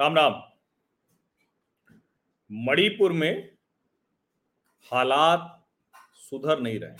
राम 0.00 0.14
राम। 0.16 0.34
मणिपुर 2.50 3.12
में 3.12 3.48
हालात 4.92 5.42
सुधर 6.20 6.60
नहीं 6.60 6.78
रहे 6.80 6.96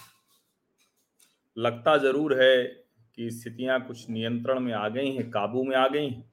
लगता 1.56 1.96
ज़रूर 1.96 2.34
है 2.42 2.64
कि 2.64 3.30
स्थितियाँ 3.30 3.80
कुछ 3.86 4.08
नियंत्रण 4.10 4.60
में 4.60 4.72
आ 4.72 4.88
गई 4.88 5.10
हैं, 5.10 5.30
काबू 5.30 5.62
में 5.64 5.76
आ 5.76 5.86
गई 5.88 6.08
हैं। 6.08 6.30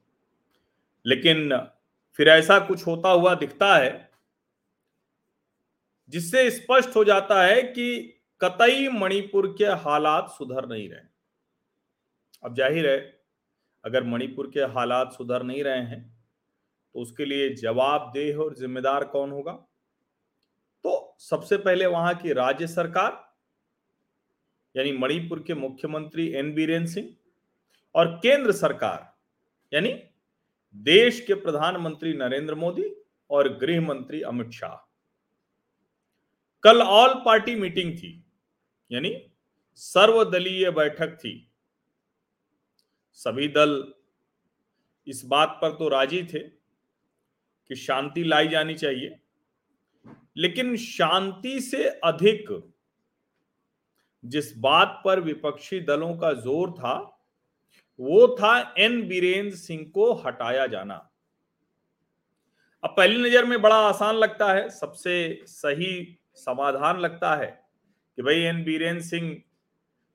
लेकिन 1.05 1.57
फिर 2.19 2.29
ऐसा 2.29 2.59
कुछ 2.59 2.85
होता 2.87 3.09
हुआ 3.11 3.33
दिखता 3.35 3.73
है, 3.75 4.09
जिससे 6.13 6.49
स्पष्ट 6.51 6.95
हो 6.95 7.03
जाता 7.03 7.41
है 7.43 7.61
कि 7.63 7.87
कतई 8.41 8.87
मणिपुर 8.89 9.47
के 9.57 9.65
हालात 9.85 10.29
सुधर 10.31 10.67
नहीं 10.67 10.89
रहे 10.89 11.07
अब 12.43 12.55
ज़ाहिर 12.55 12.89
है, 12.89 12.97
अगर 13.83 14.03
मणिपुर 14.03 14.51
के 14.53 14.59
हालात 14.75 15.13
सुधर 15.13 15.43
नहीं 15.43 15.63
रहे 15.63 15.81
हैं 15.85 16.16
तो 16.95 16.99
उसके 16.99 17.25
लिए 17.25 17.49
जवाबदेह 17.55 18.37
और 18.37 18.55
जिम्मेदार 18.55 19.03
कौन 19.05 19.31
होगा? 19.31 19.51
तो 20.85 21.15
सबसे 21.19 21.57
पहले 21.57 21.85
वहाँ 21.87 22.13
की 22.15 22.33
राज्य 22.33 22.67
सरकार, 22.67 23.23
यानी 24.75 24.91
मणिपुर 24.93 25.43
के 25.47 25.53
मुख्यमंत्री 25.55 26.27
एन 26.33 26.53
बीरेन 26.53 26.85
सिंह 26.85 27.15
और 27.95 28.07
केंद्र 28.23 28.51
सरकार, 28.53 29.13
यानी 29.71 29.93
देश 30.75 31.19
के 31.19 31.33
प्रधानमंत्री 31.35 32.13
नरेंद्र 32.13 32.55
मोदी 32.55 32.91
और 33.29 33.47
गृह 33.57 33.81
मंत्री 33.81 34.21
अमित 34.23 34.51
शाह। 34.51 34.75
कल 36.63 36.81
ऑल 36.81 37.13
पार्टी 37.25 37.55
मीटिंग 37.55 37.93
थी, 37.93 38.11
यानी 38.91 39.15
सर्वदलीय 39.81 40.69
बैठक 40.71 41.17
थी। 41.17 41.33
सभी 43.13 43.47
दल 43.47 43.93
इस 45.07 45.23
बात 45.25 45.57
पर 45.61 45.71
तो 45.71 45.87
राज़ी 45.89 46.23
थे 46.23 46.39
कि 47.69 47.75
शांति 47.75 48.23
लाई 48.23 48.47
जानी 48.47 48.75
चाहिए। 48.75 49.17
लेकिन 50.37 50.75
शांति 50.77 51.59
से 51.61 51.83
अधिक 51.83 52.49
जिस 54.23 54.57
बात 54.57 55.01
पर 55.05 55.19
विपक्षी 55.19 55.79
दलों 55.79 56.15
का 56.17 56.31
ज़ोर 56.35 56.71
था, 56.71 56.95
वो 57.99 58.27
था 58.35 58.73
एन 58.77 59.01
बीरेंद्र 59.07 59.55
सिंह 59.55 59.85
को 59.93 60.13
हटाया 60.15 60.65
जाना। 60.67 60.95
अब 62.83 62.93
पहली 62.97 63.17
नज़र 63.19 63.45
में 63.45 63.61
बड़ा 63.61 63.75
आसान 63.77 64.15
लगता 64.15 64.53
है, 64.53 64.69
सबसे 64.69 65.43
सही 65.45 66.17
समाधान 66.37 66.99
लगता 66.99 67.35
है 67.35 67.47
कि 68.17 68.21
भाई 68.21 68.41
एन 68.41 68.63
बीरेंद्र 68.63 69.03
सिंह 69.03 69.35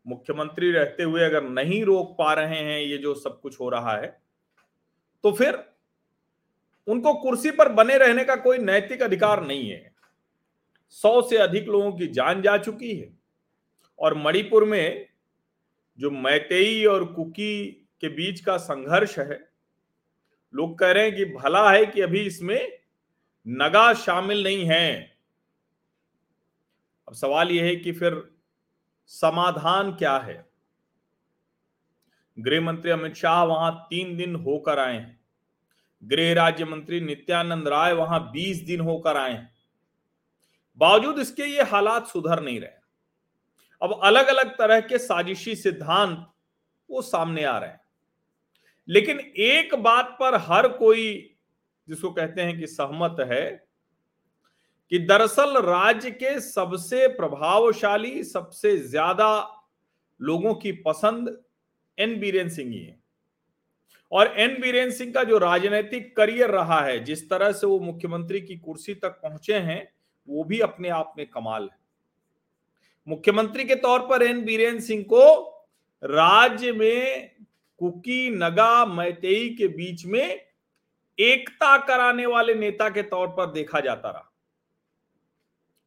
मुख्यमंत्री 0.06 0.70
रहते 0.72 1.02
हुए 1.02 1.24
अगर 1.24 1.42
नहीं 1.44 1.82
रोक 1.84 2.14
पा 2.18 2.32
रहे 2.34 2.58
हैं, 2.58 2.80
ये 2.80 2.98
जो 2.98 3.14
सब 3.14 3.40
कुछ 3.40 3.58
हो 3.60 3.68
रहा 3.68 3.96
है 3.96 4.06
तो 5.24 5.32
फिर 5.32 5.56
उनको 6.86 7.14
कुर्सी 7.14 7.50
पर 7.50 7.68
बने 7.68 7.98
रहने 7.98 8.24
का 8.24 8.36
कोई 8.36 8.58
नैतिक 8.58 9.02
अधिकार 9.02 9.46
नहीं 9.46 9.70
है। 9.70 9.94
सौ 10.88 11.22
से 11.22 11.36
अधिक 11.36 11.68
लोगों 11.68 11.92
की 11.92 12.06
जान 12.06 12.42
जा 12.42 12.58
चुकी 12.58 12.96
है। 12.96 13.18
और 13.98 14.14
मणिपुर 14.14 14.64
में 14.64 15.08
जो 15.98 16.10
मैतेई 16.10 16.84
और 16.84 17.12
कुकी 17.12 17.88
के 18.00 18.08
बीच 18.08 18.40
का 18.40 18.56
संघर्ष 18.56 19.18
है, 19.18 19.48
लोग 20.54 20.78
कह 20.78 20.92
रहे 20.92 21.04
हैं 21.04 21.16
कि 21.16 21.24
भला 21.24 21.72
है 21.72 21.86
कि 21.86 22.00
अभी 22.00 22.20
इसमें 22.20 22.78
नगा 23.48 23.94
शामिल 23.94 24.42
नहीं 24.42 24.64
है। 24.64 25.16
अब 27.08 27.14
सवाल 27.14 27.50
यह 27.50 27.64
है 27.64 27.76
कि 27.76 27.92
फिर 27.92 28.34
समाधान 29.06 29.92
क्या 29.92 30.16
है? 30.16 30.50
गृह 32.38 32.60
मंत्री 32.60 32.90
अमित 32.90 33.14
शाह 33.14 33.42
वहाँ 33.42 33.86
तीन 33.90 34.16
दिन 34.16 34.36
होकर 34.36 34.78
आए 34.78 34.96
हैं। 34.96 35.21
गृह 36.02 36.32
राज्य 36.34 36.64
मंत्री 36.64 37.00
नित्यानंद 37.00 37.68
राय 37.68 37.92
वहाँ 37.92 38.20
बीस 38.32 38.62
दिन 38.62 38.80
होकर 38.80 39.16
आए 39.16 39.32
हैं। 39.32 39.50
बावजूद 40.78 41.18
इसके 41.18 41.44
ये 41.44 41.62
हालात 41.62 42.06
सुधर 42.06 42.42
नहीं 42.42 42.60
रहे। 42.60 42.80
अब 43.82 43.98
अलग 44.04 44.26
अलग 44.26 44.50
तरह 44.50 44.80
के 44.80 44.98
साजिशी 44.98 45.54
सिद्धांत 45.56 46.26
वो 46.90 47.02
सामने 47.02 47.44
आ 47.44 47.58
रहे 47.58 47.70
हैं। 47.70 47.80
लेकिन 48.88 49.20
एक 49.20 49.74
बात 49.74 50.16
पर 50.20 50.34
हर 50.42 50.68
कोई, 50.68 51.36
जिसको 51.88 52.10
कहते 52.10 52.42
हैं 52.42 52.58
कि 52.58 52.66
सहमत 52.66 53.16
है, 53.20 53.50
कि 54.92 54.98
दरअसल 54.98 55.56
राज्य 55.58 56.10
के 56.10 56.38
सबसे 56.40 57.06
प्रभावशाली, 57.08 58.22
सबसे 58.24 58.76
ज़्यादा 58.78 59.58
लोगों 60.20 60.54
की 60.54 60.72
पसंद 60.82 61.36
एन 61.98 62.18
बीरेन 62.20 62.48
सिंह 62.48 62.72
ही 62.72 62.82
है। 62.84 63.01
और 64.12 64.26
एन 64.26 64.60
बीरेन 64.60 64.90
सिंह 64.90 65.12
का 65.12 65.24
जो 65.24 65.38
राजनीतिक 65.38 66.16
करियर 66.16 66.50
रहा 66.50 66.80
है, 66.80 67.04
जिस 67.04 67.30
तरह 67.30 67.52
से 67.52 67.66
वो 67.66 67.80
मुख्यमंत्री 67.80 68.40
की 68.40 68.56
कुर्सी 68.56 68.94
तक 68.94 69.08
पहुँचे 69.08 69.54
हैं, 69.54 69.92
वो 70.28 70.44
भी 70.44 70.60
अपने 70.60 70.88
आप 70.88 71.14
में 71.18 71.26
कमाल 71.26 71.62
है। 71.62 71.78
मुख्यमंत्री 73.08 73.64
के 73.64 73.74
तौर 73.74 74.00
पर 74.00 74.22
एन 74.22 74.44
बीरेन 74.44 74.80
सिंह 74.80 75.02
को 75.02 75.48
राज्य 76.04 76.72
में 76.72 77.30
कुकी, 77.78 78.30
नगा, 78.30 78.86
मैतेई 78.86 79.48
के 79.50 79.68
बीच 79.68 80.06
में 80.06 80.46
एकता 81.20 81.78
कराने 81.78 82.26
वाले 82.26 82.54
नेता 82.54 82.88
के 82.88 83.02
तौर 83.02 83.28
पर 83.28 83.52
देखा 83.52 83.80
जाता 83.80 84.10
रहा। 84.10 84.32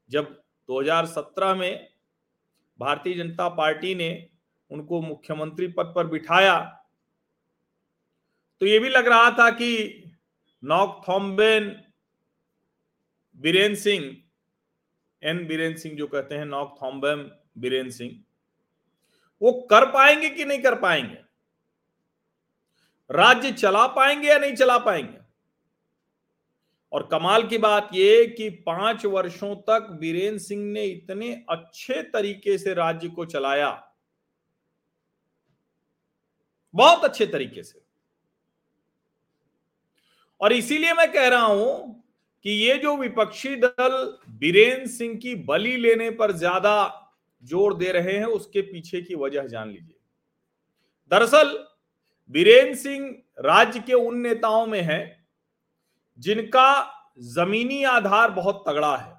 जब 0.09 0.41
2017 0.67 1.55
में 1.55 1.87
भारतीय 2.79 3.13
जनता 3.13 3.49
पार्टी 3.49 3.95
ने 3.95 4.29
उनको 4.71 5.01
मुख्यमंत्री 5.01 5.67
पद 5.67 5.93
पर 5.95 6.07
बिठाया 6.07 6.81
तो 8.61 8.65
ये 8.65 8.79
भी 8.79 8.89
लग 8.89 9.07
रहा 9.07 9.31
था 9.31 9.49
कि 9.49 10.03
नॉक 10.63 11.01
थॉम्बेन, 11.09 11.83
बीरेन 13.35 13.75
सिंह, 13.75 14.17
एन 15.23 15.47
बीरेन 15.47 15.75
सिंह 15.75 15.95
जो 15.95 16.07
कहते 16.07 16.35
हैं, 16.35 16.45
नॉक 16.45 16.79
थॉम्बेम 16.81 17.31
बीरेन 17.57 17.89
सिंह, 17.89 18.23
वो 19.41 19.51
कर 19.51 19.85
पाएँगे 19.85 20.29
कि 20.29 20.45
नहीं 20.45 20.59
कर 20.59 20.75
पाएँगे? 20.75 21.17
राज्य 23.11 23.51
चला 23.51 23.87
पाएँगे 23.87 24.27
या 24.27 24.37
नहीं 24.37 24.55
चला 24.55 24.77
पाएँगे? 24.77 25.19
और 26.91 27.07
कमाल 27.11 27.47
की 27.47 27.57
बात 27.57 27.89
यह 27.93 28.35
कि 28.37 28.49
पाँच 28.49 29.05
वर्षों 29.05 29.55
तक 29.55 29.87
बीरेन 29.99 30.37
सिंह 30.37 30.71
ने 30.71 30.83
इतने 30.83 31.45
अच्छे 31.49 32.03
तरीके 32.03 32.57
से 32.57 32.73
राज्य 32.73 33.09
को 33.09 33.25
चलाया। 33.25 33.91
बहुत 36.73 37.03
अच्छे 37.03 37.25
तरीके 37.25 37.63
से। 37.63 37.84
और 40.41 40.53
इसीलिए 40.53 40.93
मैं 40.93 41.11
कह 41.11 41.27
रहा 41.27 41.45
हूँ 41.45 42.03
कि 42.43 42.51
ये 42.51 42.77
जो 42.77 42.97
विपक्षी 42.97 43.55
दल 43.55 44.17
बीरेन 44.29 44.87
सिंह 44.87 45.15
की 45.15 45.35
बलि 45.35 45.77
लेने 45.77 46.09
पर 46.09 46.31
ज़्यादा 46.31 47.01
ज़ोर 47.43 47.73
दे 47.77 47.91
रहे 47.91 48.13
हैं, 48.13 48.25
उसके 48.25 48.61
पीछे 48.61 49.01
की 49.01 49.15
वजह 49.15 49.47
जान 49.47 49.69
लीजिए। 49.69 49.95
दरअसल, 51.11 51.67
बीरेन 52.29 52.75
सिंह 52.75 53.15
राज्य 53.39 53.79
के 53.79 53.93
उन 53.93 54.17
नेताओं 54.17 54.67
में 54.67 54.81
है 54.81 55.25
जिनका 56.19 56.91
जमीनी 57.19 57.83
आधार 57.83 58.31
बहुत 58.31 58.63
तगड़ा 58.67 58.97
है। 58.97 59.13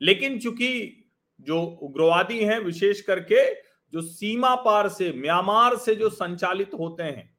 लेकिन 0.00 0.38
चूँकि 0.38 1.00
जो 1.40 1.62
उग्रवादी 1.62 2.38
हैं, 2.44 2.58
विशेष 2.58 3.00
करके 3.00 3.54
जो 3.92 4.02
सीमा 4.02 4.54
पार 4.54 4.88
से, 4.88 5.12
म्यांमार 5.12 5.76
से 5.76 5.94
जो 5.94 6.10
संचालित 6.10 6.70
होते 6.78 7.02
हैं 7.02 7.33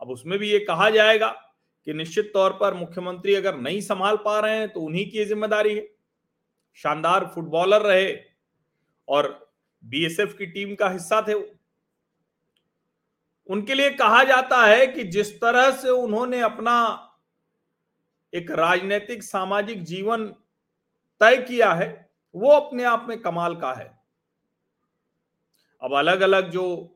अब 0.00 0.10
उसमें 0.10 0.38
भी 0.38 0.50
ये 0.50 0.58
कहा 0.60 0.88
जाएगा 0.90 1.28
कि 1.86 1.92
निश्चित 1.94 2.30
तौर 2.34 2.52
पर 2.52 2.74
मुख्यमंत्री 2.74 3.34
अगर 3.34 3.56
नहीं 3.56 3.80
संभाल 3.82 4.16
पा 4.16 4.38
रहे 4.40 4.58
हैं 4.58 4.68
तो 4.68 4.80
उन्हीं 4.80 5.10
की 5.10 5.24
ज़िम्मेदारी 5.24 5.74
है। 5.76 5.86
शानदार 6.78 7.30
फुटबॉलर 7.34 7.82
रहे 7.82 8.12
और 9.08 9.28
बीएसएफ 9.84 10.34
की 10.38 10.46
टीम 10.46 10.74
का 10.74 10.88
हिस्सा 10.88 11.20
थे 11.28 11.34
वो। 11.34 11.44
उनके 13.48 13.74
लिए 13.74 13.90
कहा 13.92 14.22
जाता 14.24 14.64
है 14.64 14.86
कि 14.86 15.04
जिस 15.06 15.34
तरह 15.40 15.70
से 15.72 15.88
उन्होंने 15.90 16.40
अपना 16.42 16.74
एक 18.32 18.50
राजनीतिक, 18.50 19.22
सामाजिक 19.22 19.82
जीवन 19.84 20.26
तय 21.20 21.36
किया 21.38 21.72
है, 21.72 21.88
वो 22.34 22.50
अपने 22.50 22.84
आप 22.84 23.06
में 23.08 23.20
कमाल 23.20 23.54
का 23.56 23.72
है। 23.72 23.86
अब 25.82 25.94
अलग 25.94 26.20
अलग 26.20 26.50
जो 26.50 26.94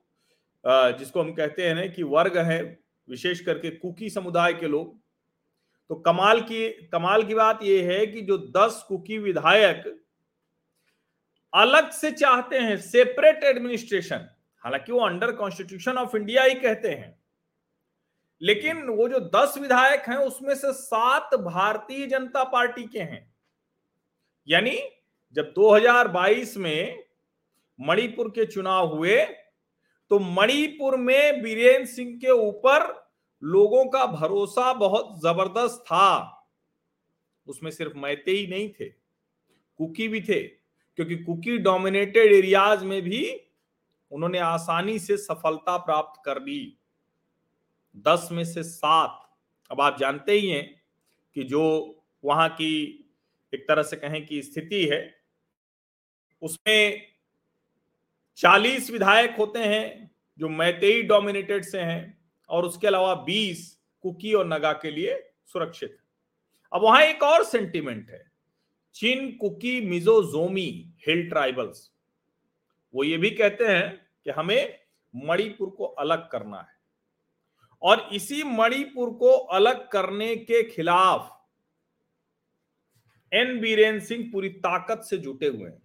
जिसको 0.64 1.20
हम 1.20 1.32
कहते 1.34 1.66
हैं 1.66 1.74
ना 1.74 1.86
कि 1.86 2.02
वर्ग 2.04 2.38
है 2.40 2.60
विशेष 3.08 3.40
करके 3.40 3.70
कुकी 3.70 4.10
समुदाय 4.10 4.54
के 4.54 4.68
लोग। 4.68 5.00
तो 5.88 5.94
कमाल 5.94 6.40
की 6.40 6.68
कमाल 6.68 7.22
की 7.22 7.34
बात 7.34 7.62
यह 7.62 7.92
है 7.92 8.06
कि 8.06 8.20
जो 8.20 8.38
दस 8.38 8.84
कुकी 8.88 9.18
विधायक 9.18 10.04
अलग 11.54 11.90
से 11.90 12.10
चाहते 12.10 12.58
हैं 12.58 12.76
सेपरेट 12.76 13.44
एडमिनिस्ट्रेशन 13.44 14.28
हालाँकि 14.62 14.92
वो 14.92 15.00
अंडर 15.00 15.32
कॉन्स्टिट्यूशन 15.32 15.92
ऑफ़ 15.92 16.16
इंडिया 16.16 16.42
ही 16.42 16.54
कहते 16.54 16.88
हैं। 16.88 17.22
लेकिन 18.42 18.86
वो 18.86 19.08
जो 19.08 19.20
दस 19.20 19.54
विधायक 19.58 20.00
हैं, 20.00 20.16
उसमें 20.16 20.54
से 20.54 20.72
सात 20.72 21.34
भारतीय 21.34 22.06
जनता 22.06 22.44
पार्टी 22.44 22.84
के 22.84 23.00
हैं। 23.00 23.34
यानी 24.48 24.78
जब 25.32 25.52
2022 25.52 26.56
में 26.56 27.04
मणिपुर 27.80 28.28
के 28.28 28.46
चुनाव 28.46 28.94
हुए 28.94 29.26
तो 30.12 30.18
मणिपुर 30.18 30.96
में 30.96 31.42
बीरेन 31.42 31.84
सिंह 31.86 32.16
के 32.18 32.30
ऊपर 32.30 32.82
लोगों 33.42 33.84
का 33.84 34.06
भरोसा 34.06 34.72
बहुत 34.72 35.20
ज़बरदस्त 35.20 35.80
था। 35.80 36.48
उसमें 37.46 37.70
सिर्फ़ 37.70 37.96
मैते 37.96 38.30
ही 38.30 38.46
नहीं 38.46 38.68
थे, 38.68 38.88
कुकी 39.80 40.08
भी 40.08 40.20
थे, 40.20 40.42
क्योंकि 40.98 41.16
कुकी 41.16 41.58
डोमिनेटेड 41.58 42.32
एरियाज़ 42.32 42.84
में 42.84 43.02
भी 43.02 43.40
उन्होंने 44.12 44.38
आसानी 44.38 44.98
से 44.98 45.16
सफलता 45.16 45.76
प्राप्त 45.76 46.20
कर 46.24 46.42
ली। 46.42 46.78
दस 47.96 48.28
में 48.32 48.44
से 48.44 48.62
सात। 48.62 49.36
अब 49.70 49.80
आप 49.80 49.98
जानते 49.98 50.32
ही 50.32 50.50
हैं 50.50 50.82
कि 51.36 51.44
जो 51.44 51.64
वहाँ 52.24 52.48
की 52.48 52.74
एक 53.54 53.64
तरह 53.68 53.82
से 53.82 53.96
कहें 53.96 54.26
कि 54.26 54.42
स्थिति 54.42 54.84
है, 54.86 55.14
उसमें 56.42 57.11
चालीस 58.38 58.90
विधायक 58.90 59.36
होते 59.38 59.58
हैं 59.58 60.10
जो 60.38 60.48
मैतेई 60.48 61.02
डोमिनेटेड 61.02 61.64
से 61.64 61.80
हैं 61.80 62.18
और 62.50 62.64
उसके 62.64 62.86
अलावा 62.86 63.14
बीस 63.24 63.60
कुकी 64.04 64.32
और 64.34 64.46
नगा 64.46 64.72
के 64.72 64.90
लिए 64.90 65.16
सुरक्षित 65.46 65.98
अब 66.72 66.82
वहाँ 66.82 67.02
एक 67.02 67.22
और 67.22 67.44
सेंटिमेंट 67.44 68.10
है। 68.10 68.24
चीन 68.96 69.30
कुकी 69.36 69.80
मिजो 69.80 70.22
जोमी 70.22 70.68
हिल 71.06 71.28
ट्राइबल्स, 71.28 71.90
वो 72.94 73.04
ये 73.04 73.16
भी 73.16 73.30
कहते 73.30 73.66
हैं 73.66 73.92
कि 74.26 74.30
हमें 74.30 74.78
मणिपुर 75.14 75.70
को 75.70 75.84
अलग 75.84 76.28
करना 76.30 76.58
है 76.58 76.80
और 77.82 78.08
इसी 78.12 78.42
मणिपुर 78.44 79.10
को 79.10 79.30
अलग 79.30 79.88
करने 79.88 80.34
के 80.36 80.62
खिलाफ 80.64 81.30
एन 83.32 83.58
बीरेन 83.60 84.00
सिंह 84.00 84.28
पूरी 84.32 84.48
ताकत 84.48 85.02
से 85.02 85.18
जुटे 85.18 85.46
हुए 85.46 85.68
हैं। 85.70 85.81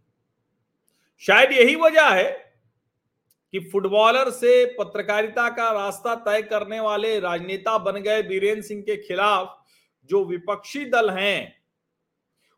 शायद 1.23 1.51
यही 1.51 1.75
वजह 1.75 2.09
है 2.09 2.29
कि 3.53 3.59
फुटबॉलर 3.71 4.29
से 4.31 4.65
पत्रकारिता 4.79 5.49
का 5.49 5.69
रास्ता 5.71 6.15
तय 6.25 6.41
करने 6.41 6.79
वाले 6.79 7.19
राजनेता 7.19 7.77
बन 7.77 8.01
गए 8.01 8.23
बीरेन 8.23 8.61
सिंह 8.61 8.81
के 8.81 8.95
खिलाफ 8.97 9.55
जो 10.09 10.23
विपक्षी 10.25 10.83
दल 10.85 11.09
हैं, 11.09 11.55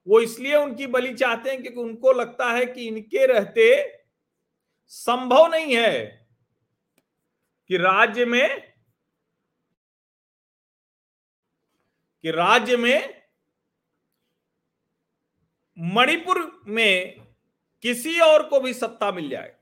वो 0.08 0.20
इसलिए 0.20 0.56
उनकी 0.56 0.88
बलि 0.88 1.14
चाहते 1.14 1.50
हैं 1.50 1.62
क्योंकि 1.62 1.80
उनको 1.80 2.12
लगता 2.12 2.50
है 2.52 2.66
कि 2.66 2.88
इनके 2.88 3.26
रहते 3.26 3.72
संभव 4.88 5.48
नहीं 5.48 5.76
है 5.76 6.06
कि 7.70 7.78
राज्य 7.78 8.26
में, 8.26 8.62
कि 12.24 12.32
राज्य 12.32 12.78
में 12.78 13.24
मणिपुर 15.78 16.64
में 16.68 17.29
किसी 17.82 18.20
और 18.20 18.44
को 18.44 18.60
भी 18.60 18.74
सत्ता 18.74 19.12
मिल 19.12 19.30
जाए। 19.30 19.56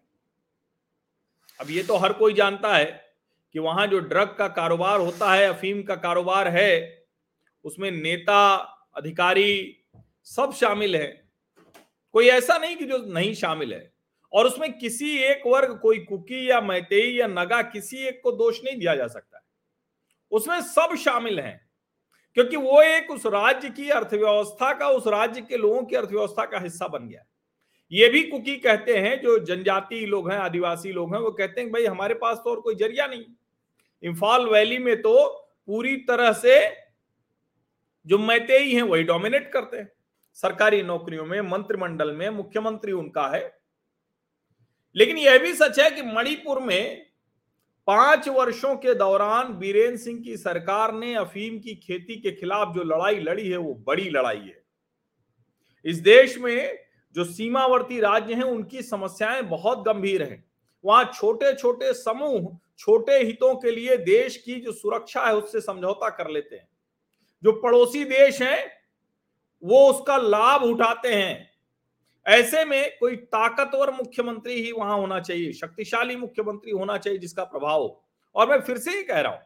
अब 1.62 1.70
ये 1.70 1.84
तो 1.84 1.96
हर 1.96 2.14
कोई 2.14 2.34
जानता 2.34 2.76
है 2.78 3.16
कि 3.54 3.60
वहाँ 3.60 3.88
जो 3.88 4.00
ड्रग 4.00 4.36
का 4.38 4.48
कारोबार 4.48 5.00
होता 5.00 5.34
है 5.34 5.48
अफीम 5.48 5.84
का 5.84 5.96
कारोबार 5.96 6.48
है, 6.48 7.06
उसमें 7.66 7.92
नेता, 7.92 8.56
अधिकारी 8.96 9.78
सब 10.24 10.54
शामिल 10.54 10.96
है। 10.96 11.30
कोई 12.14 12.28
ऐसा 12.28 12.58
नहीं 12.58 12.76
कि 12.76 12.86
जो 12.86 12.98
नहीं 12.98 13.34
शामिल 13.34 13.74
है। 13.74 13.94
और 14.34 14.46
उसमें 14.46 14.80
किसी 14.80 15.18
एक 15.18 15.42
वर्ग, 15.48 15.80
कोई 15.80 16.00
कुकी 16.00 16.50
या 16.50 16.62
मैतेई 16.62 17.16
या 17.16 17.28
नगा, 17.28 17.62
किसी 17.62 17.98
एक 17.98 18.22
को 18.24 18.32
दोष 18.32 18.64
नहीं 18.64 18.78
दिया 18.78 18.96
जा 18.96 19.08
सकता 19.08 19.38
है। 19.38 19.44
उसमें 20.32 20.62
सब 20.62 20.96
शामिल 20.96 21.40
हैं, 21.40 21.70
क्योंकि 22.34 22.56
वो 22.56 22.82
एक 22.82 23.12
उस 23.12 23.26
राज्य 23.26 23.70
की 23.70 23.90
अर्थव्यवस्था 23.90 24.74
का, 24.74 24.90
उस 24.90 25.08
राज्य 25.08 25.42
के 25.42 25.58
लोगों 25.58 25.84
की 25.84 25.96
अर्थव्यवस्था 25.96 26.46
का 26.46 26.60
हिस्सा 26.60 26.88
बन 26.88 27.08
गया। 27.08 27.27
ये 27.92 28.10
भी 28.10 28.24
कुकी 28.24 28.56
कहते 28.56 28.98
हैं, 28.98 29.22
जो 29.22 29.46
जनजाति 29.46 30.06
लोग 30.06 30.32
हैं, 30.32 30.38
आदिवासी 30.38 30.92
लोग 30.92 31.16
हैं, 31.16 31.22
वो 31.22 31.32
कहते 31.32 31.62
हैं 31.62 31.72
भाई 31.72 31.86
हमारे 31.86 32.14
पास 32.14 32.38
तो 32.38 32.50
और 32.50 32.60
कोई 32.62 32.76
ज़रिया 32.76 33.08
नहीं। 33.08 33.26
इम्फाल 34.04 34.46
वैली 34.46 34.78
में 34.78 35.02
तो 35.02 35.28
पूरी 35.68 35.98
तरह 35.98 36.34
से 36.34 36.76
जो 38.06 38.18
मैते 38.18 38.58
ही 38.58 38.76
हैं, 38.76 38.82
वही 38.82 39.04
डोमिनेट 39.04 39.52
करते 39.52 39.78
हैं। 39.78 39.92
सरकारी 40.34 40.84
नौकरियों 40.84 41.26
में, 41.26 41.42
मंत्रिमंडल 41.42 42.12
में, 42.12 42.30
मुख्यमंत्री 42.30 42.92
उनका 42.92 43.28
है। 43.28 43.60
लेकिन 44.96 45.18
यह 45.18 45.38
भी 45.38 45.54
सच 45.54 45.80
है 45.80 45.92
कि 45.92 46.02
मणिपुर 46.02 46.60
में 46.60 47.06
पाँच 47.88 48.30
वर्षों 48.30 48.76
के 48.76 48.94
दौरान 48.94 49.54
बीरेन्द्र 49.54 49.98
सिंह 49.98 50.22
की 50.22 50.38
सरकार 50.38 50.94
ने 50.94 51.16
अफीम 51.16 51.60
की 51.60 51.76
खेती 51.76 52.16
के 52.16 52.32
खिलाफ 52.32 52.76
जो 52.76 52.84
लड़ाई 52.84 53.20
लड़ी 53.20 53.50
है, 53.50 53.58
वो 53.58 53.74
बड़ी 53.74 54.10
लड़ाई 54.10 54.40
है। 54.40 54.64
इस 55.86 55.98
देश 55.98 56.38
में 56.38 56.87
जो 57.18 57.24
सीमावर्ती 57.24 58.00
राज्य 58.00 58.34
हैं, 58.34 58.44
उनकी 58.44 58.82
समस्याएँ 58.82 59.42
बहुत 59.42 59.84
गंभीर 59.86 60.24
हैं। 60.24 60.44
वहाँ 60.86 61.12
छोटे 61.16 61.54
छोटे 61.54 61.94
समूह, 61.94 62.58
छोटे 62.80 63.18
हितों 63.20 63.56
के 63.56 63.72
लिए 63.72 63.98
देश 63.98 64.38
की 64.38 64.56
जो 64.56 64.72
सुरक्षा 64.72 65.26
है, 65.26 65.36
उससे 65.36 65.62
समझौता 65.62 66.10
कर 66.10 66.30
लेते 66.30 66.56
हैं। 66.56 66.68
जो 67.44 67.52
पड़ोसी 67.52 68.04
देश 68.04 68.42
हैं, 68.42 68.72
वो 69.64 69.90
उसका 69.90 70.18
लाभ 70.18 70.64
उठाते 70.64 71.14
हैं। 71.14 71.50
ऐसे 72.26 72.66
में 72.66 72.98
कोई 73.00 73.16
ताकतवर 73.16 73.92
मुख्यमंत्री 73.92 74.62
ही 74.62 74.72
वहाँ 74.72 74.98
होना 74.98 75.20
चाहिए, 75.20 75.54
शक्तिशाली 75.54 76.16
मुख्यमंत्री 76.16 76.72
होना 76.72 76.98
चाहिए 76.98 77.20
जिसका 77.20 77.44
प्रभाव 77.44 78.00
और 78.36 78.50
मैं 78.50 78.62
फिर 78.62 78.78
से 78.78 78.92
ही 78.92 79.04
कह 79.04 79.20
रहा 79.20 79.32
हूँ 79.32 79.42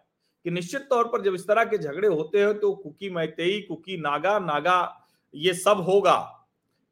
कि 0.45 0.51
निश्चित 0.51 0.81
तौर 0.81 1.07
पर 1.07 1.21
जब 1.21 1.35
इस 1.35 1.47
तरह 1.47 1.63
के 1.63 1.77
झगड़े 1.77 2.07
होते 2.07 2.39
हैं 2.39 2.59
तो 2.59 2.73
कुकी 2.73 3.09
मैतेई, 3.09 3.61
कुकी 3.61 3.97
नागा 3.97 4.37
नागा, 4.39 5.07
ये 5.35 5.53
सब 5.53 5.81
होगा। 5.81 6.40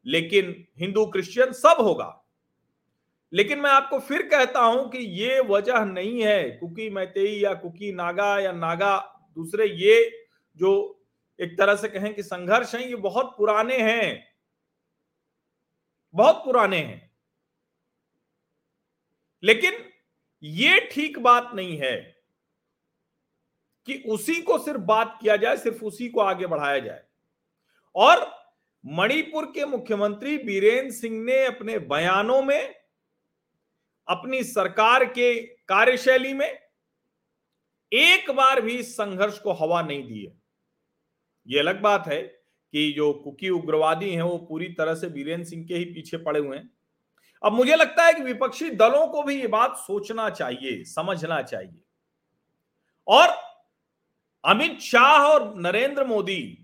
लेकिन 0.05 0.67
हिंदू, 0.77 1.05
क्रिश्चियन 1.05 1.51
सब 1.51 1.75
होगा। 1.79 2.25
लेकिन 3.33 3.59
मैं 3.59 3.69
आपको 3.69 3.99
फिर 3.99 4.21
कहता 4.21 4.59
हूँ 4.59 4.89
कि 4.91 4.97
ये 4.97 5.39
वजह 5.39 5.85
नहीं 5.85 6.23
है, 6.23 6.51
कुकी 6.51 6.89
मैतेई 6.89 7.39
या 7.39 7.53
कुकी 7.53 7.91
नागा 7.91 8.39
या 8.39 8.51
नागा, 8.51 9.21
दूसरे 9.35 9.65
ये 9.65 10.25
जो 10.57 11.01
एक 11.39 11.57
तरह 11.57 11.75
से 11.75 11.87
कहें 11.87 12.15
कि 12.15 12.23
संघर्ष 12.23 12.75
हैं, 12.75 12.81
ये 12.81 12.95
बहुत 12.95 13.35
पुराने 13.37 13.77
हैं। 13.77 14.27
बहुत 16.15 16.35
पुराने 16.35 16.77
हैं। 16.77 17.11
लेकिन 19.43 19.89
ये 20.43 20.89
ठीक 20.91 21.19
बात 21.19 21.51
नहीं 21.53 21.77
है 21.77 21.95
कि 23.85 24.03
उसी 24.07 24.41
को 24.41 24.57
सिर्फ़ 24.57 24.81
बात 24.81 25.19
किया 25.21 25.35
जाए, 25.35 25.57
सिर्फ़ 25.57 25.83
उसी 25.83 26.09
को 26.09 26.19
आगे 26.19 26.45
बढ़ाया 26.45 26.79
जाए। 26.79 27.03
और 27.95 28.38
मणिपुर 28.85 29.45
के 29.45 29.65
मुख्यमंत्री 29.65 30.37
बीरेन 30.37 30.91
सिंह 30.91 31.23
ने 31.23 31.45
अपने 31.45 31.79
बयानों 31.79 32.43
में, 32.43 32.75
अपनी 34.07 34.43
सरकार 34.43 35.05
के 35.05 35.39
कार्यशैली 35.43 36.33
में 36.33 36.59
एक 37.93 38.31
बार 38.31 38.61
भी 38.61 38.83
संघर्ष 38.83 39.39
को 39.39 39.53
हवा 39.53 39.81
नहीं 39.81 40.07
दी 40.07 40.25
है। 40.25 40.41
यह 41.47 41.61
अलग 41.61 41.81
बात 41.81 42.07
है 42.07 42.21
कि 42.71 42.91
जो 42.91 43.13
कुकी 43.13 43.49
उग्रवादी 43.49 44.09
हैं, 44.09 44.21
वो 44.21 44.37
पूरी 44.37 44.67
तरह 44.67 44.95
से 44.95 45.09
बीरेन 45.09 45.43
सिंह 45.43 45.65
के 45.67 45.75
ही 45.75 45.85
पीछे 45.85 46.17
पड़े 46.17 46.39
हुए 46.39 46.57
हैं। 46.57 46.71
अब 47.43 47.53
मुझे 47.53 47.75
लगता 47.75 48.05
है 48.05 48.13
कि 48.13 48.21
विपक्षी 48.21 48.69
दलों 48.69 49.07
को 49.07 49.23
भी 49.23 49.41
ये 49.41 49.47
बात 49.47 49.77
सोचना 49.77 50.29
चाहिए, 50.29 50.83
समझना 50.83 51.41
चाहिए। 51.41 51.81
और 53.07 53.27
अमित 54.45 54.79
शाह 54.79 55.21
और 55.21 55.59
नरेंद्र 55.59 56.03
मोदी 56.03 56.58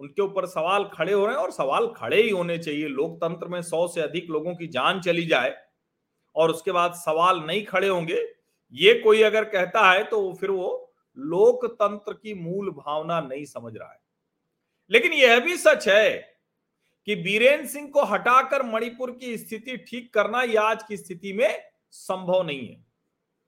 उनके 0.00 0.22
ऊपर 0.22 0.46
सवाल 0.46 0.84
खड़े 0.94 1.12
हो 1.12 1.24
रहे 1.26 1.34
हैं 1.34 1.42
और 1.42 1.50
सवाल 1.50 1.86
खड़े 1.96 2.22
ही 2.22 2.30
होने 2.30 2.56
चाहिए। 2.58 2.88
लोकतंत्र 2.88 3.48
में 3.48 3.60
सौ 3.62 3.86
से 3.88 4.00
अधिक 4.00 4.30
लोगों 4.30 4.54
की 4.54 4.66
जान 4.68 5.00
चली 5.00 5.26
जाए 5.26 5.56
और 6.36 6.50
उसके 6.50 6.72
बाद 6.72 6.92
सवाल 6.96 7.40
नहीं 7.40 7.64
खड़े 7.64 7.88
होंगे, 7.88 8.20
ये 8.74 8.94
कोई 8.94 9.22
अगर 9.22 9.44
कहता 9.46 9.90
है 9.90 10.02
तो 10.04 10.32
फिर 10.40 10.50
वो 10.50 10.92
लोकतंत्र 11.16 12.12
की 12.12 12.34
मूल 12.34 12.70
भावना 12.70 13.20
नहीं 13.20 13.44
समझ 13.44 13.76
रहा 13.76 13.90
है। 13.92 13.98
लेकिन 14.90 15.12
यह 15.12 15.38
भी 15.40 15.56
सच 15.56 15.88
है 15.88 16.18
कि 17.06 17.14
बीरेन 17.16 17.66
सिंह 17.66 17.88
को 17.88 18.04
हटाकर 18.04 18.62
मणिपुर 18.62 19.10
की 19.10 19.36
स्थिति 19.38 19.76
ठीक 19.88 20.12
करना 20.14 20.42
यह 20.42 20.62
आज 20.62 20.82
की 20.82 20.96
स्थिति 20.96 21.32
में 21.32 21.60
संभव 21.92 22.42
नहीं 22.42 22.68
है। 22.68 22.84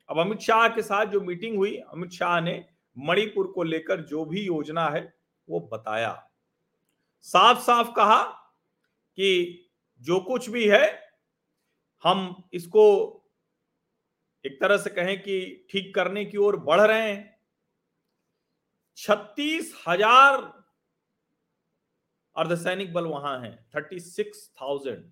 अब 0.08 0.18
अमित 0.18 0.40
शाह 0.40 0.66
के 0.68 0.82
साथ 0.82 1.06
जो 1.06 1.20
मीटिंग 1.20 1.56
हुई, 1.56 1.76
अमित 1.76 2.10
शाह 2.10 2.40
ने 2.40 2.64
मणिपुर 2.96 3.46
को 3.46 3.62
लेकर 3.62 4.00
जो 4.00 4.24
भी 4.24 4.40
योजना 4.40 4.88
है 4.88 5.02
वो 5.48 5.60
बताया। 5.72 6.10
साफ़ 7.26 7.58
साफ़ 7.60 7.90
कहा 7.96 8.22
कि 9.18 9.68
जो 10.02 10.20
कुछ 10.20 10.48
भी 10.50 10.66
है, 10.68 10.86
हम 12.04 12.44
इसको 12.54 12.84
एक 14.44 14.60
तरह 14.60 14.76
से 14.76 14.90
कहें 14.90 15.20
कि 15.22 15.66
ठीक 15.70 15.94
करने 15.94 16.24
की 16.24 16.38
ओर 16.38 16.56
बढ़ 16.60 16.80
रहे 16.80 17.00
हैं। 17.02 17.30
छत्तीस 18.98 19.74
हज़ार 19.88 20.40
अर्धसैनिक 22.36 22.92
बल 22.92 23.06
वहाँ 23.06 23.38
है, 23.40 23.54
थर्टी 23.76 23.98
सिक्स 24.00 24.48
थाउज़ेंड। 24.60 25.04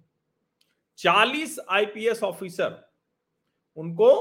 चालीस 0.98 1.58
आईपीएस 1.70 2.22
ऑफिसर, 2.22 2.78
उनको 3.76 4.12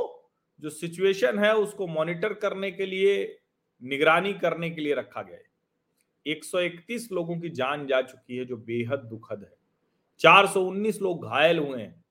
जो 0.60 0.69
सिचुएशन 0.69 1.39
है, 1.39 1.55
उसको 1.55 1.88
मॉनिटर 1.88 2.34
करने 2.34 2.72
के 2.72 2.86
लिए, 2.86 3.41
निगरानी 3.81 4.34
करने 4.34 4.69
के 4.69 4.81
लिए 4.81 4.93
रखा 4.93 5.22
गया 5.22 5.38
है। 5.38 5.49
131 6.26 7.12
लोगों 7.12 7.40
की 7.40 7.50
जान 7.52 7.86
जा 7.88 8.02
चुकी 8.02 8.38
है, 8.38 8.46
जो 8.46 8.58
बेहद 8.58 9.00
दुखद 9.10 9.44
है। 9.44 9.54
419 10.22 11.02
लोग 11.02 11.26
घायल 11.26 11.60
हुए 11.60 11.82
हैं। 11.82 12.04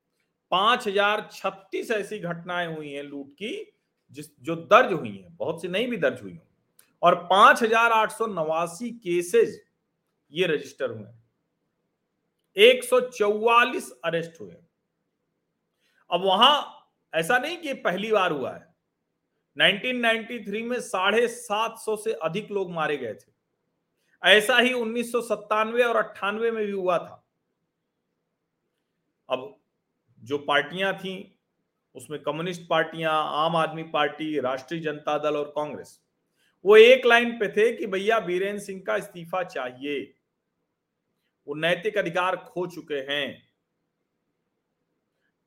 पाँच 0.53 0.87
हज़ार 0.89 1.29
छत्तीस 1.33 1.91
ऐसी 1.91 2.19
घटनाएँ 2.19 2.75
हुई 2.75 2.91
हैं 2.91 3.03
लूट 3.03 3.33
की, 3.33 3.73
जिस, 4.13 4.27
जो 4.41 4.57
दर्ज 4.57 4.93
हुई 4.93 5.17
है, 5.17 5.29
बहुत 5.31 5.61
सी 5.63 5.69
नहीं 5.69 5.87
भी 5.89 5.97
दर्ज 5.97 6.23
हुई 6.23 6.39
और 7.03 7.15
पाँच 7.25 7.63
हज़ार 7.63 7.93
आठ 7.93 8.13
सौ 8.13 8.27
नवासी 8.27 8.91
केसेज 8.93 9.61
ये 10.33 10.47
रजिस्टर 10.47 10.91
हुए 10.91 11.07
एक 12.57 12.85
सौ 12.85 13.01
चौवालीस 13.01 13.91
अरेस्ट 14.05 14.41
हुए 14.41 14.55
अब 16.11 16.25
वहाँ 16.25 16.55
ऐसा 17.13 17.39
नहीं 17.39 17.57
कि 17.57 17.73
पहली 17.75 18.11
बार 18.13 18.33
हुआ 18.33 18.53
है। 18.53 18.67
1993 19.57 20.63
में 20.63 20.81
साढ़े 20.81 21.27
सात 21.29 21.79
सौ 21.79 21.97
से 21.97 22.13
अधिक 22.13 22.51
लोग 22.51 22.71
मारे 22.71 22.97
गए 22.97 23.15
थे। 23.15 23.31
ऐसा 24.25 24.59
ही 24.59 24.73
उन्नीस 24.73 25.13
सौ 25.13 25.21
सत्तानवे 25.21 25.83
और 25.83 25.97
अट्ठानवे 25.97 26.51
में 26.51 26.67
भी 26.67 26.73
हुआ 26.73 26.99
था। 26.99 27.25
अब 29.29 29.57
जो 30.21 30.39
पार्टियाँ 30.39 30.95
थी, 30.99 31.41
उसमें 31.95 32.23
कम्युनिस्ट 32.23 32.63
पार्टियाँ, 32.71 33.25
आम 33.27 33.57
आदमी 33.57 33.83
पार्टी, 33.83 34.41
राष्ट्रीय 34.41 34.81
जनता 34.81 35.19
दल 35.19 35.37
और 35.37 35.53
कांग्रेस, 35.57 36.01
वो 36.65 36.77
एक 36.77 37.07
लाइन 37.07 37.39
पे 37.39 37.49
थे 37.49 37.77
कि 37.77 37.87
भैया 37.87 38.21
बीरेन्द्र 38.21 38.65
सिंह 38.65 38.83
का 38.87 38.97
इस्तीफा 38.97 39.43
चाहिए। 39.43 40.15
वो 41.49 41.55
नैतिक 41.55 41.99
अधिकार 41.99 42.37
खो 42.37 42.67
चुके 42.67 42.95
हैं। 42.95 43.49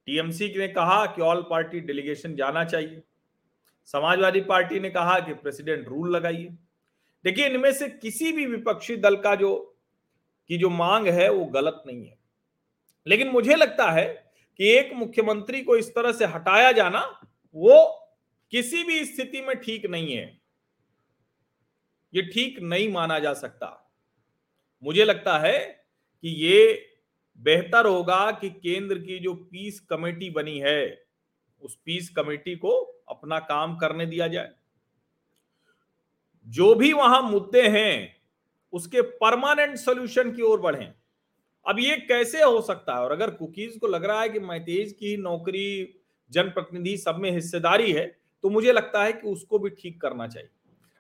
टीएमसी 0.06 0.54
ने 0.58 0.68
कहा 0.68 1.06
कि 1.06 1.22
ऑल 1.22 1.42
पार्टी 1.50 1.80
डेलीगेशन 1.80 2.36
जाना 2.36 2.66
चाहिए। 2.66 3.04
समाजवादी 3.86 4.42
पार्टी 4.42 4.80
ने 4.80 4.90
कहा 4.90 5.20
कि 5.20 5.34
प्रेसिडेंट 5.34 5.88
रूल 5.88 6.16
लगाइए। 6.16 6.58
देखिए, 7.26 7.50
इनमें 7.50 7.74
से 7.74 7.90
किसी 7.90 8.32
भी 8.32 8.46
विपक्षी 8.46 8.96
दल 8.96 9.16
का 9.16 9.36
जो, 9.36 9.78
की 10.48 10.58
जो 10.58 10.70
मांग 10.70 11.08
है, 11.08 11.32
वो 11.32 11.46
गलत 11.46 11.84
नहीं 11.88 12.06
है। 12.06 12.20
लेकिन 13.08 13.28
मुझे 13.28 13.56
लगता 13.56 13.92
है 13.92 14.34
कि 14.58 14.68
एक 14.68 14.94
मुख्यमंत्री 14.94 15.62
को 15.62 15.78
इस 15.78 15.90
तरह 15.96 16.12
से 16.12 16.26
हटाया 16.26 16.72
जाना, 16.72 17.28
वो 17.56 17.98
किसी 18.52 18.84
भी 18.84 19.06
स्थिति 19.06 19.42
में 19.42 19.56
ठीक 19.56 19.86
नहीं 19.86 20.16
है। 20.16 20.42
ये 22.14 22.22
ठीक 22.22 22.60
नहीं 22.60 22.90
माना 22.90 23.20
जा 23.20 23.34
सकता। 23.34 23.94
मुझे 24.84 25.06
लगता 25.06 25.40
है 25.40 25.86
कि 26.22 26.30
ये 26.30 26.90
बेहतर 27.38 27.86
होगा 27.86 28.32
कि 28.32 28.50
केंद्र 28.50 29.00
की 29.00 29.20
जो 29.20 29.34
पीस 29.34 29.80
कमेटी 29.80 30.30
बनी 30.30 30.60
है, 30.60 31.06
उस 31.62 31.80
पीस 31.86 32.10
कमेटी 32.10 32.56
को 32.56 32.70
अपना 33.10 33.40
काम 33.40 33.78
करने 33.78 34.06
दिया 34.06 34.28
जाए। 34.28 34.52
जो 36.52 36.74
भी 36.76 36.92
वहाँ 36.94 37.22
मुद्दे 37.24 37.62
हैं, 37.70 38.16
उसके 38.74 39.02
परमानेंट 39.02 39.76
सोल्यूशन 39.78 40.32
की 40.32 40.42
ओर 40.42 40.60
बढ़े। 40.62 40.92
अब 41.66 41.80
ये 41.80 41.96
कैसे 42.00 42.42
हो 42.42 42.62
सकता 42.62 42.94
है? 42.94 43.02
और 43.02 43.12
अगर 43.12 43.30
कुकीज 43.32 43.78
को 43.78 43.88
लग 43.88 44.06
रहा 44.06 44.22
है 44.22 44.30
कि 44.30 44.40
मैतेज 44.40 44.92
की 44.94 45.16
नौकरी, 45.18 45.96
जनप्रतिनिधि 46.32 46.98
सब 46.98 47.18
में 47.18 47.32
हिस्सेदारी 47.32 47.92
है 47.92 48.06
तो 48.44 48.50
मुझे 48.50 48.72
लगता 48.72 49.04
है 49.04 49.12
कि 49.14 49.28
उसको 49.28 49.60
भी 49.60 49.70
ठीक 49.72 50.00
करना 50.02 50.28
चाहिए। 50.28 50.50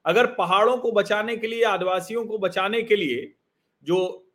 अगर 0.05 0.25
पहाड़ों 0.34 0.77
को 0.77 0.91
बचाने 0.91 1.36
के 1.38 1.48
लिए, 1.48 1.63
आदिवासियों 1.63 2.25
को 2.25 2.38
बचाने 2.38 2.81
के 2.81 2.96
लिए 2.96 3.34
जो 3.88 4.27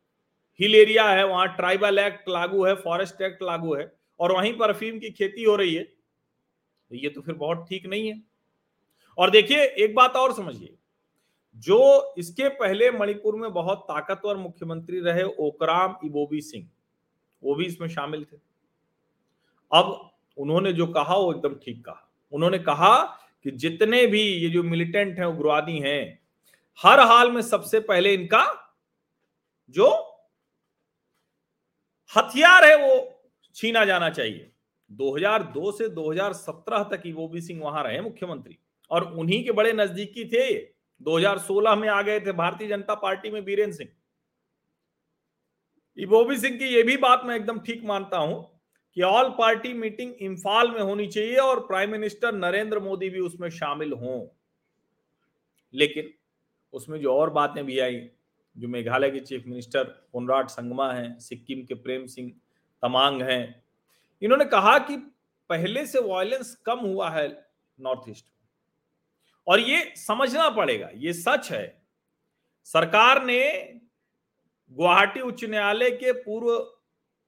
हिल 0.60 0.74
एरिया 0.74 1.04
है, 1.04 1.26
वहाँ 1.26 1.46
ट्राइबल 1.56 1.98
एक्ट 1.98 2.28
लागू 2.28 2.64
है 2.64 2.74
फॉरेस्ट 2.76 3.22
एक्ट 3.22 3.42
लागू 3.42 3.74
है, 3.74 3.92
और 4.20 4.32
वहीं 4.32 4.56
पर 4.58 4.70
अफीम 4.70 4.98
की 4.98 5.10
खेती 5.10 5.44
हो 5.44 5.56
रही 5.56 5.74
है 5.74 5.82
तो 5.82 6.96
ये 6.96 7.08
तो 7.10 7.20
फिर 7.20 7.34
बहुत 7.36 7.66
ठीक 7.68 7.86
नहीं 7.86 8.08
है। 8.08 8.20
और 9.18 9.30
देखिए, 9.30 9.58
एक 9.58 9.94
बात 9.94 10.16
और 10.16 10.32
समझिए। 10.34 10.74
जो 11.56 12.14
इसके 12.18 12.48
पहले 12.48 12.90
मणिपुर 12.90 13.36
में 13.36 13.52
बहुत 13.52 13.78
ताकतवर 13.78 14.36
मुख्यमंत्री 14.36 15.00
रहे, 15.00 15.22
ओकराम 15.22 15.96
इबोबी 16.04 16.40
सिंह। 16.40 16.70
वो 17.42 17.54
भी 17.54 17.64
इसमें 17.64 17.88
शामिल 17.88 18.24
थे। 18.24 18.36
अब 19.72 20.10
उन्होंने 20.38 20.72
जो 20.72 20.86
कहा, 20.86 21.16
वो 21.16 21.34
एकदम 21.34 21.54
ठीक 21.54 21.84
कहा। 21.84 22.10
उन्होंने 22.32 22.58
कहा 22.58 23.04
कि 23.44 23.50
जितने 23.50 24.06
भी 24.06 24.22
ये 24.22 24.48
जो 24.48 24.62
मिलिटेंट 24.62 25.18
हैं, 25.18 25.26
उग्रवादी 25.26 25.78
हैं, 25.78 26.18
हर 26.82 27.00
हाल 27.00 27.32
में 27.32 27.42
सबसे 27.42 27.80
पहले 27.80 28.14
इनका 28.14 28.74
जो 29.68 29.90
हथियार 32.16 32.64
है, 32.64 32.76
वो 32.76 33.22
छीना 33.54 33.84
जाना 33.84 34.10
चाहिए। 34.10 34.50
2002 34.92 35.72
से 35.72 35.88
2017 35.88 36.82
तक 36.82 37.02
इबोबी 37.06 37.40
सिंह 37.40 37.62
वहाँ 37.62 37.84
रहे 37.84 38.00
मुख्यमंत्री। 38.00 38.58
और 38.90 39.12
उन्हीं 39.14 39.44
के 39.44 39.52
बड़े 39.52 39.72
नजदीकी 39.72 40.24
थे। 40.24 40.75
2016 41.02 41.76
में 41.76 41.88
आ 41.88 42.02
गए 42.02 42.20
थे 42.20 42.32
भारतीय 42.32 42.68
जनता 42.68 42.94
पार्टी 42.94 43.30
में 43.30 43.44
बीरेन्द्र 43.44 43.76
सिंह। 43.76 43.90
इबोबी 45.98 46.38
सिंह 46.38 46.58
की 46.58 46.64
यह 46.64 46.84
भी 46.84 46.96
बात 46.96 47.22
मैं 47.24 47.36
एकदम 47.36 47.58
ठीक 47.58 47.84
मानता 47.84 48.18
हूँ 48.18 48.60
कि 48.94 49.02
ऑल 49.02 49.28
पार्टी 49.28 49.72
मीटिंग 49.72 50.14
इम्फाल 50.20 50.70
में 50.70 50.80
होनी 50.80 51.06
चाहिए 51.06 51.36
और 51.36 51.60
प्राइम 51.60 51.90
मिनिस्टर 51.90 52.34
नरेंद्र 52.34 52.80
मोदी 52.80 53.10
भी 53.10 53.20
उसमें 53.20 53.50
शामिल 53.50 53.92
हों। 53.92 54.26
लेकिन 55.74 56.14
उसमें 56.72 57.00
जो 57.00 57.14
और 57.14 57.30
बातें 57.30 57.66
भी 57.66 57.78
आई, 57.78 58.10
जो 58.58 58.68
मेघालय 58.68 59.10
के 59.10 59.20
चीफ 59.20 59.44
मिनिस्टर 59.46 59.84
कोनराड 59.84 60.48
संगमा 60.48 60.92
हैं, 60.92 61.18
सिक्किम 61.18 61.64
के 61.64 61.74
प्रेम 61.74 62.06
सिंह 62.06 62.32
तमांग 62.82 63.22
हैं, 63.22 63.64
इन्होंने 64.22 64.44
कहा 64.44 64.78
कि 64.78 64.96
पहले 65.50 65.86
से 65.86 66.00
वायलेंस 66.00 66.54
कम 66.66 66.78
हुआ 66.78 67.10
है 67.10 67.46
नॉर्थ 67.80 68.00
ईस्ट 68.08 68.26
और 69.46 69.60
ये 69.60 69.92
समझना 69.96 70.48
पड़ेगा, 70.50 70.88
ये 70.94 71.12
सच 71.12 71.50
है। 71.52 71.82
सरकार 72.68 73.24
ने 73.24 73.42
गुवाहाटी 74.76 75.20
उच्च 75.20 75.44
न्यायालय 75.44 75.90
के 75.92 76.12
पूर्व 76.14 76.48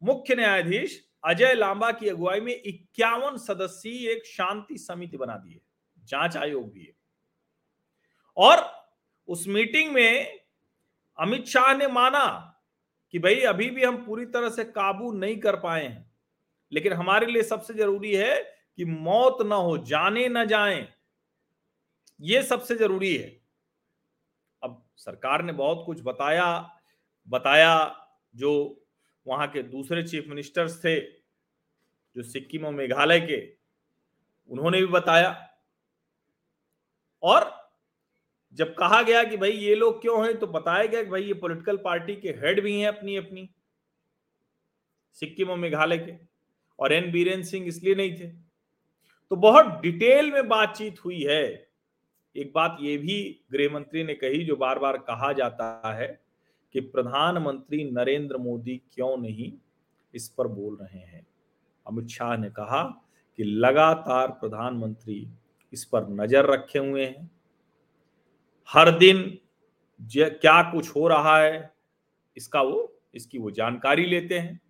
मुख्य 0.02 0.34
न्यायाधीश 0.34 1.04
अजय 1.24 1.54
लांबा 1.54 1.90
की 1.92 2.08
अगुवाई 2.08 2.40
में 2.40 2.52
इक्यावन 2.54 3.36
सदस्यीय 3.36 4.10
एक 4.10 4.26
शांति 4.26 4.78
समिति 4.78 5.16
बना 5.16 5.36
दी 5.36 5.52
है, 5.52 5.60
जाँच 6.04 6.36
आयोग 6.36 6.72
भी 6.72 6.80
है। 6.80 6.92
और 8.36 8.66
उस 9.28 9.46
मीटिंग 9.48 9.92
में 9.92 10.38
अमित 11.18 11.46
शाह 11.46 11.72
ने 11.74 11.86
माना 11.88 12.26
कि 13.14 13.18
भाई, 13.18 13.34
अभी 13.34 13.70
भी 13.70 13.84
हम 13.84 13.96
पूरी 14.04 14.26
तरह 14.26 14.48
से 14.48 14.64
काबू 14.64 15.12
नहीं 15.12 15.36
कर 15.36 15.56
पाए 15.56 15.84
हैं, 15.84 16.10
लेकिन 16.72 16.92
हमारे 16.92 17.26
लिए 17.26 17.42
सबसे 17.42 17.74
ज़रूरी 17.74 18.14
है 18.14 18.36
कि 18.78 18.84
मौत 18.84 19.42
ना 19.46 19.54
हो, 19.56 19.76
जाने 19.78 20.28
ना 20.28 20.44
जाएँ। 20.44 20.86
ये 22.20 22.42
सबसे 22.42 22.74
ज़रूरी 22.74 23.14
है। 23.16 23.28
अब 24.62 24.82
सरकार 24.96 25.42
ने 25.42 25.52
बहुत 25.54 25.82
कुछ 25.86 26.00
बताया 26.04 26.46
बताया 27.28 27.74
जो 28.34 28.50
वहाँ 29.26 29.46
के 29.48 29.62
दूसरे 29.64 30.02
चीफ 30.02 30.24
मिनिस्टर्स 30.28 30.78
थे, 30.78 31.00
जो 31.00 32.22
सिक्किम 32.22 32.64
और 32.66 32.72
मेघालय 32.74 33.20
के, 33.20 33.40
उन्होंने 34.50 34.80
भी 34.80 34.86
बताया। 34.86 35.30
और 37.22 37.50
जब 38.56 38.74
कहा 38.74 39.02
गया 39.02 39.22
कि 39.24 39.36
भाई 39.36 39.50
ये 39.50 39.74
लोग 39.74 40.00
क्यों 40.02 40.24
हैं 40.24 40.38
तो 40.38 40.46
बताया 40.46 40.86
गया 40.86 41.02
कि 41.02 41.10
भाई 41.10 41.22
ये 41.22 41.34
पॉलिटिकल 41.34 41.76
पार्टी 41.76 42.16
के 42.16 42.28
हेड 42.36 42.62
भी 42.62 42.78
हैं 42.80 42.88
अपनी 42.88 43.16
अपनी 43.16 43.48
सिक्किम 45.22 45.50
और 45.50 45.58
मेघालय 45.58 45.98
के, 45.98 46.12
और 46.78 46.92
एन 46.92 47.10
बीरेन्द्र 47.12 47.48
सिंह 47.48 47.66
इसलिए 47.66 47.94
नहीं 47.94 48.12
थे। 48.12 48.28
तो 49.30 49.36
बहुत 49.38 49.80
डिटेल 49.82 50.30
में 50.32 50.48
बातचीत 50.48 51.04
हुई 51.04 51.22
है। 51.22 51.67
एक 52.38 52.52
बात 52.54 52.76
ये 52.80 52.96
भी 52.96 53.40
गृह 53.52 53.72
मंत्री 53.74 54.04
ने 54.04 54.14
कही, 54.14 54.44
जो 54.44 54.56
बार 54.56 54.78
बार 54.78 54.96
कहा 54.98 55.32
जाता 55.32 55.94
है 55.94 56.20
कि 56.74 56.80
प्रधानमंत्री 56.80 57.84
नरेंद्र 57.84 58.36
मोदी 58.36 58.76
क्यों 58.94 59.16
नहीं, 59.16 59.52
इस 60.14 60.28
पर 60.28 60.46
बोल 60.46 60.76
रहे 60.76 60.98
हैं। 60.98 61.26
अमित 61.86 62.08
शाह 62.08 62.36
ने 62.36 62.50
कहा 62.50 62.82
कि 63.38 63.44
लगातार 63.44 64.28
प्रधानमंत्री 64.30 65.28
इस 65.72 65.84
पर 65.84 66.08
नज़र 66.10 66.46
रखे 66.46 66.78
हुए 66.78 67.04
हैं। 67.04 67.30
हर 68.68 68.90
दिन 68.98 69.38
क्या 70.00 70.62
कुछ 70.72 70.96
हो 70.96 71.08
रहा 71.08 71.38
है, 71.38 71.72
इसका 72.36 72.62
वो, 72.62 73.00
इसकी 73.14 73.38
वो 73.38 73.50
जानकारी 73.50 74.06
लेते 74.06 74.38
हैं। 74.38 74.60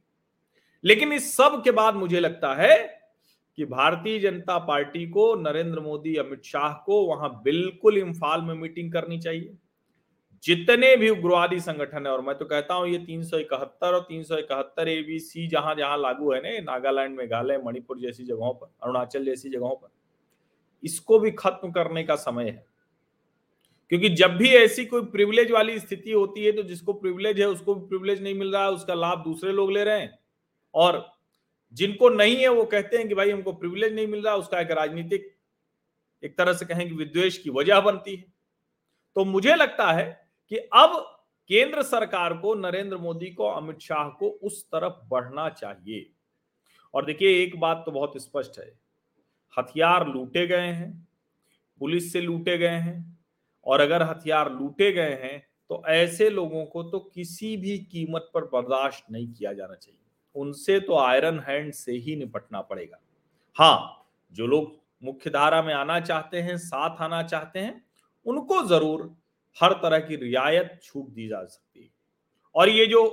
लेकिन 0.85 1.13
इस 1.13 1.37
सब 1.37 1.61
के 1.65 1.71
बाद 1.71 1.95
मुझे 1.95 2.21
लगता 2.21 2.55
है 2.55 2.98
कि 3.59 3.65
भारतीय 3.65 4.19
जनता 4.21 4.59
पार्टी 4.59 5.07
को 5.07 5.35
नरेंद्र 5.37 5.81
मोदी, 5.81 6.15
अमित 6.17 6.45
शाह 6.45 6.73
को 6.85 7.01
वहाँ 7.07 7.31
बिल्कुल 7.45 7.97
इम्फाल 7.99 8.43
में 8.43 8.55
मीटिंग 8.55 8.93
करनी 8.93 9.19
चाहिए। 9.19 9.57
जितने 10.45 10.95
भी 10.97 11.09
उग्रवादी 11.11 11.59
संगठन 11.61 12.07
है, 12.07 12.13
और 12.13 12.21
मैं 12.21 12.37
तो 12.39 12.45
कहता 12.45 12.75
हूँ 12.75 12.89
ये 12.89 12.99
तीन 12.99 13.23
सौ 13.23 13.39
इकहत्तर 13.39 13.95
और 13.95 14.01
तीन 14.01 14.23
सौ 14.23 14.37
इकहत्तर 14.37 14.89
एबीसी 14.89 15.47
जहाँ 15.49 15.75
जहाँ 15.75 15.99
लागू 15.99 16.33
है 16.33 16.41
ना 16.41 16.73
नागालैंड, 16.73 17.17
मेघालय, 17.19 17.59
मणिपुर 17.59 17.99
जैसी 17.99 18.25
जगहों 18.25 18.53
पर, 18.55 18.73
अरुणाचल 18.83 19.25
जैसी 19.25 19.51
जगहों 19.51 19.75
पर, 19.75 19.89
इसको 20.83 21.19
भी 21.19 21.31
खत्म 21.31 21.71
करने 21.73 22.05
का 22.05 22.17
समय 22.17 22.45
है। 22.45 22.67
क्योंकि 23.93 24.09
जब 24.11 24.37
भी 24.37 24.55
ऐसी 24.55 24.85
कोई 24.85 25.03
प्रिविलेज 25.03 25.51
वाली 25.51 25.79
स्थिति 25.79 26.13
होती 26.13 26.45
है 26.45 26.53
तो 26.53 26.63
जिसको 26.63 26.93
प्रिविलेज 26.95 27.41
है, 27.41 27.47
उसको 27.49 27.75
भी 27.75 27.87
प्रिविलेज 27.89 28.23
नहीं 28.23 28.35
मिल 28.35 28.53
रहा 28.53 28.65
है, 28.65 28.71
उसका 28.71 28.95
लाभ 28.95 29.23
दूसरे 29.25 29.53
लोग 29.53 29.73
ले 29.73 29.85
रहे 29.85 30.01
हैं। 30.01 30.19
और 30.75 31.07
जिनको 31.73 32.09
नहीं 32.09 32.37
है, 32.37 32.49
वो 32.49 32.65
कहते 32.65 32.97
हैं 32.97 33.09
कि 33.09 33.15
भाई 33.15 33.31
हमको 33.31 33.53
प्रिविलेज 33.53 33.95
नहीं 33.95 34.07
मिल 34.07 34.23
रहा, 34.23 34.35
उसका 34.35 34.61
एक 34.61 34.71
राजनीतिक 34.71 35.35
एक 36.23 36.37
तरह 36.39 36.53
से 36.53 36.67
कहें 36.67 36.89
कि 36.89 36.95
विद्वेश 36.95 37.39
की 37.39 37.51
वजह 37.51 37.81
बनती 37.81 38.15
है। 38.17 38.25
तो 39.17 39.25
मुझे 39.25 39.55
लगता 39.55 39.93
है 39.93 40.05
कि 40.49 40.57
अब 40.57 40.97
केंद्र 41.51 41.83
सरकार 41.83 42.35
को, 42.35 42.55
नरेंद्र 42.55 42.97
मोदी 42.97 43.31
को, 43.31 43.45
अमित 43.45 43.79
शाह 43.79 44.09
को 44.09 44.29
उस 44.43 44.65
तरफ़ 44.65 44.95
बढ़ना 45.09 45.49
चाहिए। 45.49 46.11
और 46.95 47.05
देखिए, 47.05 47.43
एक 47.43 47.59
बात 47.61 47.83
तो 47.87 47.93
बहुत 47.93 48.13
स्पष्ट 48.17 48.59
है। 48.59 48.73
हथियार 49.59 50.07
लूटे 50.09 50.47
गए 50.47 50.67
हैं, 50.67 51.09
पुलिस 51.81 52.13
से 52.13 52.21
लूटे 52.21 52.59
गए 52.59 52.69
हैं, 52.69 53.19
और 53.67 53.81
अगर 53.81 54.03
हथियार 54.03 54.53
लूटे 54.53 54.93
गए 54.93 55.15
हैं 55.15 55.47
तो 55.71 55.83
ऐसे 55.87 56.31
लोगों 56.31 56.65
को 56.67 56.83
तो 56.83 56.99
किसी 57.15 57.57
भी 57.57 57.79
कीमत 57.79 58.31
पर 58.35 58.45
बर्दाश्त 58.45 59.05
नहीं 59.13 59.33
किया 59.33 59.53
जाना 59.53 59.75
चाहिए। 59.75 60.08
उनसे 60.35 60.79
तो 60.81 60.97
आयरन 60.97 61.39
हैंड 61.49 61.73
से 61.73 61.93
ही 61.95 62.17
निपटना 62.17 62.61
पड़ेगा। 62.63 63.01
हाँ 63.57 64.07
जो 64.35 64.47
लोग 64.47 64.77
मुख्य 65.03 65.31
धारा 65.31 65.63
में 65.63 65.73
आना 65.75 65.99
चाहते 66.01 66.41
हैं, 66.41 66.57
साथ 66.59 67.01
आना 67.03 67.23
चाहते 67.23 67.59
हैं, 67.59 67.83
उनको 68.27 68.63
ज़रूर 68.69 69.11
हर 69.57 69.73
तरह 69.75 69.99
की 69.99 70.17
रियायत 70.17 70.79
छूट 70.83 71.09
दी 71.09 71.29
जा 71.29 71.45
सकती 71.45 71.83
है। 71.83 71.89
और 72.55 72.69
ये 72.69 72.87
जो 72.87 73.05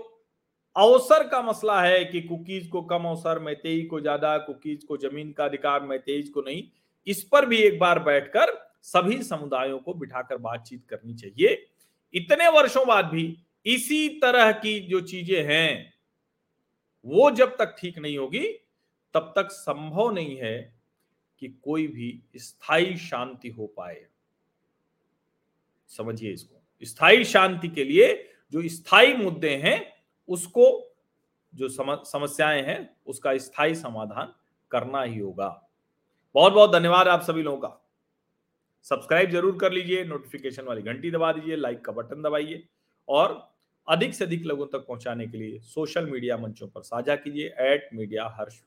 अवसर 0.76 1.28
का 1.28 1.42
मसला 1.42 1.82
है 1.82 2.04
कि 2.06 2.22
कुकीज 2.22 2.68
को 2.68 2.82
कम 2.84 3.04
अवसर 3.06 3.40
मैतेई 3.40 3.84
को 3.84 4.00
ज़्यादा, 4.02 4.38
कुकीज 4.38 4.84
को 4.84 4.98
ज़मीन 4.98 5.32
का 5.32 5.46
अधिकार 5.46 5.82
मैतेईज 5.84 6.30
को 6.30 6.42
नहीं, 6.42 6.64
इस 7.08 7.24
पर 7.24 7.46
भी 7.46 7.58
एक 7.58 7.80
बार 7.80 8.00
बैठकर 8.00 8.54
सभी 8.84 9.22
समुदायों 9.24 9.80
को 9.80 9.94
बिठाकर 9.94 10.38
बातचीत 10.40 10.84
करनी 10.90 11.14
चाहिए। 11.14 11.66
इतने 12.14 12.48
वर्षों 12.50 12.86
बाद 12.88 13.06
भी 13.06 13.36
इसी 13.66 14.08
तरह 14.22 14.52
की 14.54 14.80
जो 14.80 15.00
चीज़ें 15.02 15.44
हैं 15.44 15.94
वो 17.06 17.32
जब 17.32 17.56
तक 17.58 17.76
ठीक 17.80 17.98
नहीं 18.00 18.18
होगी, 18.18 18.48
तब 19.14 19.34
तक 19.36 19.52
संभव 19.52 20.12
नहीं 20.12 20.38
है 20.38 20.76
कि 21.42 21.48
कोई 21.64 21.88
भी 21.88 22.24
स्थायी 22.38 22.98
शांति 22.98 23.50
हो 23.50 23.68
पाए। 23.68 24.06
समझिए 25.90 26.32
इसको। 26.34 26.86
स्थायी 26.86 27.24
शांति 27.26 27.68
के 27.68 27.84
लिए 27.84 28.14
जो 28.54 28.68
स्थायी 28.70 29.14
मुद्दे 29.14 29.56
हैं, 29.56 29.94
उसको 30.30 30.96
जो 31.54 31.70
समस्याएँ 31.70 32.62
हैं, 32.62 32.98
उसका 33.06 33.38
स्थायी 33.38 33.76
समाधान 33.76 34.34
करना 34.72 35.02
ही 35.02 35.20
होगा। 35.20 35.50
बहुत 36.36 36.54
बहुत 36.54 36.72
धन्यवाद 36.72 37.08
आप 37.08 37.22
सभी 37.22 37.44
लोगों 37.44 37.58
का। 37.58 37.82
सब्सक्राइब 38.84 39.30
ज़रूर 39.30 39.58
कर 39.60 39.72
लीजिए, 39.72 40.04
नोटिफिकेशन 40.04 40.64
वाली 40.64 40.82
घंटी 40.82 41.12
दबा 41.12 41.32
दीजिए, 41.32 41.56
लाइक 41.56 41.86
का 41.86 41.92
बटन 41.92 42.22
दबाइए 42.22 42.68
और 43.08 43.55
अधिक 43.88 44.14
से 44.14 44.26
अधिक 44.26 44.46
लोगों 44.46 44.66
तक 44.66 44.78
पहुँचाने 44.78 45.28
के 45.28 45.38
लिए 45.38 45.60
सोशल 45.60 46.06
मीडिया 46.06 46.38
मंचों 46.38 46.68
पर 46.68 46.82
साझा 46.82 47.16
कीजिए 47.16 47.48
एट 47.60 47.90
मीडिया 47.94 48.36
हर्ष 48.40 48.62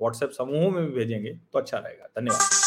व्हाट्सएप 0.00 0.30
समूहों 0.30 0.70
में 0.70 0.86
भी 0.86 0.92
भेजेंगे 0.92 1.32
तो 1.52 1.58
अच्छा 1.58 1.78
रहेगा। 1.78 2.06
धन्यवाद। 2.06 2.65